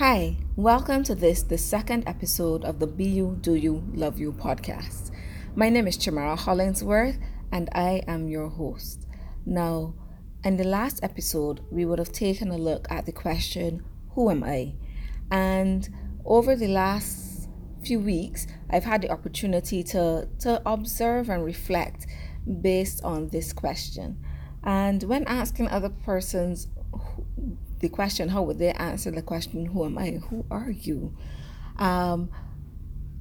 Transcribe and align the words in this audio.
Hi, 0.00 0.38
welcome 0.56 1.02
to 1.02 1.14
this, 1.14 1.42
the 1.42 1.58
second 1.58 2.04
episode 2.06 2.64
of 2.64 2.78
the 2.78 2.86
Be 2.86 3.04
You, 3.04 3.36
Do 3.42 3.54
You, 3.54 3.84
Love 3.92 4.18
You 4.18 4.32
podcast. 4.32 5.10
My 5.54 5.68
name 5.68 5.86
is 5.86 5.98
Chamara 5.98 6.38
Hollingsworth 6.38 7.18
and 7.52 7.68
I 7.74 8.02
am 8.08 8.26
your 8.26 8.48
host. 8.48 9.06
Now, 9.44 9.92
in 10.42 10.56
the 10.56 10.64
last 10.64 11.04
episode, 11.04 11.60
we 11.70 11.84
would 11.84 11.98
have 11.98 12.12
taken 12.12 12.50
a 12.50 12.56
look 12.56 12.86
at 12.90 13.04
the 13.04 13.12
question, 13.12 13.84
Who 14.14 14.30
am 14.30 14.42
I? 14.42 14.72
And 15.30 15.86
over 16.24 16.56
the 16.56 16.68
last 16.68 17.50
few 17.84 18.00
weeks, 18.00 18.46
I've 18.70 18.84
had 18.84 19.02
the 19.02 19.10
opportunity 19.10 19.82
to, 19.82 20.30
to 20.38 20.62
observe 20.64 21.28
and 21.28 21.44
reflect 21.44 22.06
based 22.62 23.04
on 23.04 23.28
this 23.28 23.52
question. 23.52 24.24
And 24.64 25.02
when 25.02 25.24
asking 25.26 25.68
other 25.68 25.90
persons 25.90 26.68
the 27.80 27.88
question, 27.88 28.28
how 28.28 28.42
would 28.42 28.58
they 28.58 28.72
answer 28.72 29.10
the 29.10 29.22
question, 29.22 29.66
Who 29.66 29.84
am 29.84 29.98
I? 29.98 30.20
Who 30.28 30.44
are 30.50 30.70
you? 30.70 31.16
Um, 31.78 32.30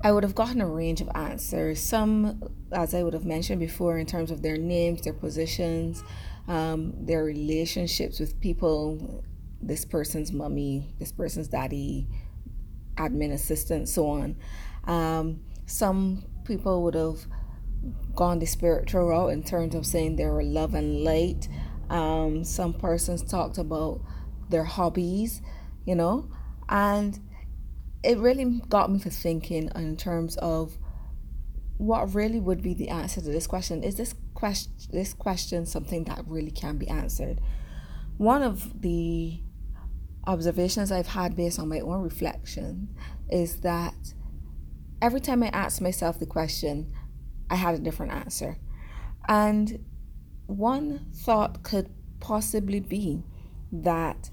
I 0.02 0.12
would 0.12 0.24
have 0.24 0.36
gotten 0.36 0.62
a 0.62 0.68
range 0.68 1.02
of 1.02 1.10
answers. 1.16 1.82
Some, 1.82 2.42
as 2.72 2.94
I 2.94 3.04
would 3.04 3.14
have 3.14 3.26
mentioned 3.26 3.60
before, 3.60 3.98
in 3.98 4.06
terms 4.06 4.32
of 4.32 4.42
their 4.42 4.58
names, 4.58 5.02
their 5.02 5.14
positions, 5.14 6.04
um, 6.48 6.94
their 7.06 7.24
relationships 7.24 8.20
with 8.20 8.40
people, 8.40 9.24
this 9.62 9.84
person's 9.84 10.32
mummy, 10.32 10.94
this 11.00 11.12
person's 11.12 11.48
daddy, 11.48 12.08
admin 12.96 13.34
assistant, 13.34 13.90
so 13.90 14.08
on. 14.08 14.38
Um, 14.86 15.42
some 15.66 16.26
people 16.46 16.84
would 16.84 16.96
have 16.96 17.20
gone 18.16 18.40
the 18.40 18.46
spiritual 18.46 19.08
route 19.08 19.32
in 19.32 19.44
terms 19.44 19.76
of 19.76 19.86
saying 19.86 20.16
they 20.16 20.26
were 20.26 20.44
love 20.44 20.74
and 20.76 21.04
light. 21.04 21.48
Um, 21.90 22.44
some 22.44 22.74
persons 22.74 23.22
talked 23.24 23.58
about 23.58 24.02
their 24.50 24.64
hobbies, 24.64 25.42
you 25.86 25.96
know, 25.96 26.30
and 26.68 27.20
it 28.04 28.18
really 28.18 28.62
got 28.70 28.92
me 28.92 29.00
to 29.00 29.10
thinking 29.10 29.70
in 29.76 29.98
terms 29.98 30.38
of 30.38 30.78
what 31.78 32.14
really 32.14 32.40
would 32.40 32.62
be 32.62 32.74
the 32.74 32.90
answer 32.90 33.22
to 33.22 33.28
this 33.28 33.48
question. 33.48 33.84
Is 33.84 33.96
this 33.96 34.14
question 34.34 34.74
this 34.92 35.14
question 35.14 35.66
something 35.66 36.04
that 36.06 36.24
really 36.28 36.52
can 36.52 36.78
be 36.78 36.88
answered? 36.88 37.40
One 38.18 38.44
of 38.44 38.82
the 38.82 39.42
observations 40.28 40.92
I've 40.92 41.08
had 41.08 41.36
based 41.36 41.60
on 41.60 41.70
my 41.70 41.80
own 41.80 42.02
reflection 42.02 42.90
is 43.30 43.62
that 43.62 44.14
every 45.02 45.22
time 45.22 45.42
I 45.44 45.48
ask 45.48 45.82
myself 45.82 46.20
the 46.20 46.26
question, 46.26 46.94
I 47.50 47.56
had 47.56 47.76
a 47.76 47.80
different 47.80 48.12
answer. 48.12 48.58
And 49.28 49.86
one 50.48 51.08
thought 51.14 51.64
could 51.64 51.90
possibly 52.20 52.80
be 52.80 53.24
that 53.72 54.30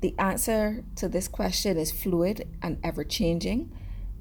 the 0.00 0.14
answer 0.18 0.84
to 0.96 1.08
this 1.08 1.28
question 1.28 1.76
is 1.76 1.90
fluid 1.90 2.48
and 2.62 2.78
ever 2.84 3.04
changing 3.04 3.72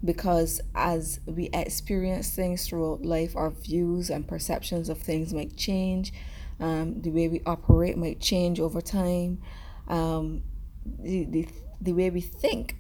because 0.04 0.62
as 0.76 1.20
we 1.26 1.50
experience 1.54 2.30
things 2.30 2.68
throughout 2.68 3.04
life, 3.04 3.36
our 3.36 3.50
views 3.50 4.10
and 4.10 4.28
perceptions 4.28 4.90
of 4.90 4.98
things 4.98 5.34
might 5.34 5.56
change. 5.56 6.14
Um, 6.60 7.02
the 7.02 7.12
way 7.12 7.28
we 7.28 7.42
operate 7.46 7.98
might 7.98 8.20
change 8.20 8.60
over 8.60 8.82
time. 8.82 9.40
Um, 9.88 10.44
the, 10.86 11.26
the, 11.26 11.48
the 11.82 11.94
way 11.94 12.10
we 12.10 12.22
think 12.22 12.78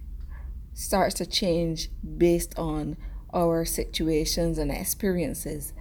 starts 0.74 1.16
to 1.16 1.26
change 1.26 1.90
based 2.18 2.58
on 2.58 2.98
our 3.34 3.66
situations 3.66 4.58
and 4.58 4.72
experiences. 4.72 5.74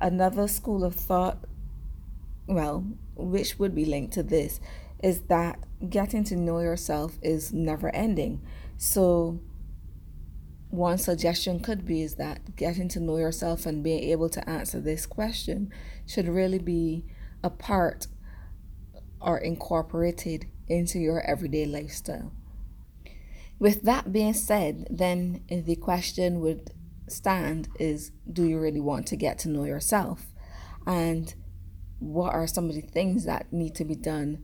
Another 0.00 0.48
school 0.48 0.84
of 0.84 0.94
thought, 0.94 1.44
well, 2.46 2.84
which 3.16 3.58
would 3.58 3.74
be 3.74 3.84
linked 3.84 4.14
to 4.14 4.22
this, 4.22 4.60
is 5.02 5.22
that 5.22 5.58
getting 5.88 6.24
to 6.24 6.36
know 6.36 6.60
yourself 6.60 7.18
is 7.22 7.52
never 7.52 7.94
ending. 7.94 8.42
So, 8.76 9.40
one 10.68 10.98
suggestion 10.98 11.60
could 11.60 11.84
be 11.84 12.02
is 12.02 12.14
that 12.14 12.54
getting 12.54 12.88
to 12.90 13.00
know 13.00 13.16
yourself 13.16 13.66
and 13.66 13.82
being 13.82 14.04
able 14.10 14.28
to 14.28 14.48
answer 14.48 14.80
this 14.80 15.04
question 15.04 15.72
should 16.06 16.28
really 16.28 16.60
be 16.60 17.04
a 17.42 17.50
part 17.50 18.06
or 19.20 19.38
incorporated 19.38 20.46
into 20.68 20.98
your 20.98 21.20
everyday 21.22 21.66
lifestyle. 21.66 22.32
With 23.58 23.82
that 23.82 24.12
being 24.12 24.32
said, 24.32 24.86
then 24.88 25.42
the 25.48 25.76
question 25.76 26.40
would 26.40 26.70
stand 27.08 27.68
is 27.78 28.12
do 28.32 28.46
you 28.46 28.58
really 28.58 28.80
want 28.80 29.06
to 29.08 29.16
get 29.16 29.38
to 29.40 29.48
know 29.48 29.64
yourself? 29.64 30.26
And 30.86 31.34
what 31.98 32.32
are 32.32 32.46
some 32.46 32.68
of 32.68 32.74
the 32.74 32.80
things 32.80 33.24
that 33.24 33.52
need 33.52 33.74
to 33.74 33.84
be 33.84 33.96
done 33.96 34.42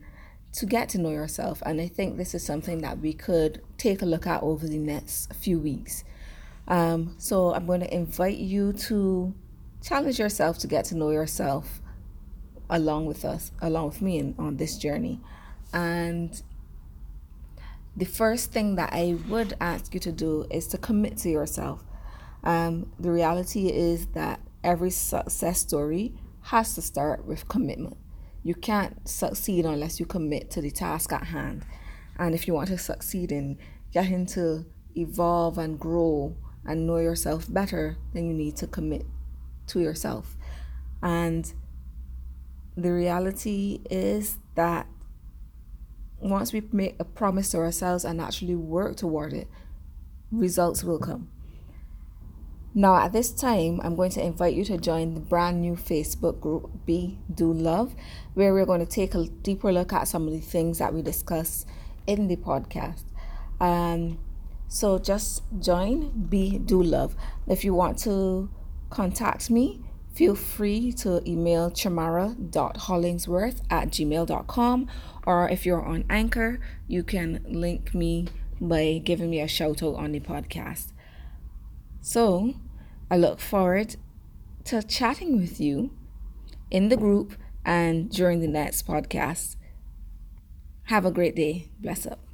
to 0.53 0.65
get 0.65 0.89
to 0.89 0.97
know 0.97 1.09
yourself. 1.09 1.61
And 1.65 1.79
I 1.79 1.87
think 1.87 2.17
this 2.17 2.33
is 2.33 2.43
something 2.43 2.81
that 2.81 2.99
we 2.99 3.13
could 3.13 3.61
take 3.77 4.01
a 4.01 4.05
look 4.05 4.25
at 4.25 4.41
over 4.43 4.67
the 4.67 4.77
next 4.77 5.33
few 5.33 5.59
weeks. 5.59 6.03
Um, 6.67 7.15
so 7.17 7.53
I'm 7.53 7.65
going 7.65 7.81
to 7.81 7.93
invite 7.93 8.37
you 8.37 8.73
to 8.73 9.33
challenge 9.81 10.19
yourself 10.19 10.57
to 10.59 10.67
get 10.67 10.85
to 10.85 10.95
know 10.95 11.11
yourself 11.11 11.81
along 12.69 13.05
with 13.05 13.23
us, 13.23 13.51
along 13.61 13.87
with 13.87 14.01
me 14.01 14.17
in, 14.17 14.35
on 14.37 14.57
this 14.57 14.77
journey. 14.77 15.21
And 15.73 16.41
the 17.95 18.05
first 18.05 18.51
thing 18.51 18.75
that 18.75 18.91
I 18.93 19.17
would 19.29 19.55
ask 19.61 19.93
you 19.93 19.99
to 20.01 20.11
do 20.11 20.45
is 20.51 20.67
to 20.67 20.77
commit 20.77 21.17
to 21.17 21.29
yourself. 21.29 21.83
Um, 22.43 22.91
the 22.99 23.11
reality 23.11 23.67
is 23.69 24.07
that 24.07 24.39
every 24.63 24.91
success 24.91 25.59
story 25.59 26.13
has 26.43 26.75
to 26.75 26.81
start 26.81 27.25
with 27.25 27.47
commitment. 27.47 27.97
You 28.43 28.55
can't 28.55 29.07
succeed 29.07 29.65
unless 29.65 29.99
you 29.99 30.05
commit 30.05 30.49
to 30.51 30.61
the 30.61 30.71
task 30.71 31.11
at 31.11 31.27
hand. 31.27 31.65
And 32.17 32.33
if 32.33 32.47
you 32.47 32.53
want 32.53 32.69
to 32.69 32.77
succeed 32.77 33.31
in 33.31 33.57
getting 33.91 34.25
to 34.27 34.65
evolve 34.95 35.57
and 35.57 35.79
grow 35.79 36.35
and 36.65 36.87
know 36.87 36.97
yourself 36.97 37.51
better, 37.51 37.97
then 38.13 38.27
you 38.27 38.33
need 38.33 38.55
to 38.57 38.67
commit 38.67 39.05
to 39.67 39.79
yourself. 39.79 40.35
And 41.01 41.51
the 42.75 42.91
reality 42.91 43.81
is 43.89 44.37
that 44.55 44.87
once 46.19 46.51
we 46.53 46.61
make 46.71 46.95
a 46.99 47.05
promise 47.05 47.49
to 47.49 47.57
ourselves 47.57 48.03
and 48.03 48.19
actually 48.19 48.55
work 48.55 48.95
toward 48.95 49.33
it, 49.33 49.47
results 50.31 50.83
will 50.83 50.99
come. 50.99 51.29
Now, 52.77 52.97
at 52.97 53.11
this 53.11 53.31
time, 53.31 53.81
I'm 53.83 53.95
going 53.95 54.11
to 54.11 54.23
invite 54.23 54.53
you 54.53 54.63
to 54.65 54.77
join 54.77 55.15
the 55.15 55.19
brand 55.19 55.61
new 55.61 55.73
Facebook 55.73 56.39
group 56.39 56.69
Be 56.85 57.17
Do 57.33 57.51
Love, 57.51 57.95
where 58.35 58.53
we're 58.53 58.67
going 58.67 58.85
to 58.85 58.85
take 58.85 59.15
a 59.15 59.23
deeper 59.25 59.73
look 59.73 59.93
at 59.93 60.07
some 60.07 60.27
of 60.27 60.33
the 60.33 60.39
things 60.39 60.77
that 60.77 60.93
we 60.93 61.01
discuss 61.01 61.65
in 62.05 62.27
the 62.27 62.35
podcast. 62.35 63.05
Um, 63.59 64.19
so 64.67 64.99
just 64.99 65.41
join 65.59 66.27
Be 66.29 66.59
Do 66.59 66.83
Love. 66.83 67.15
If 67.47 67.65
you 67.65 67.73
want 67.73 67.97
to 68.03 68.47
contact 68.91 69.49
me, 69.49 69.81
feel 70.13 70.35
free 70.35 70.91
to 70.97 71.27
email 71.27 71.71
chamara.hollingsworth 71.71 73.61
at 73.71 73.87
gmail.com 73.87 74.87
or 75.25 75.49
if 75.49 75.65
you're 75.65 75.83
on 75.83 76.05
Anchor, 76.11 76.59
you 76.87 77.01
can 77.01 77.43
link 77.47 77.95
me 77.95 78.27
by 78.61 79.01
giving 79.03 79.31
me 79.31 79.41
a 79.41 79.47
shout 79.47 79.81
out 79.81 79.95
on 79.95 80.11
the 80.11 80.19
podcast. 80.19 80.91
So, 82.01 82.53
I 83.09 83.17
look 83.17 83.39
forward 83.39 83.95
to 84.65 84.83
chatting 84.83 85.37
with 85.37 85.61
you 85.61 85.91
in 86.69 86.89
the 86.89 86.97
group 86.97 87.35
and 87.63 88.09
during 88.09 88.41
the 88.41 88.47
next 88.47 88.85
podcast. 88.85 89.55
Have 90.85 91.05
a 91.05 91.11
great 91.11 91.35
day. 91.35 91.69
Bless 91.79 92.05
up. 92.05 92.26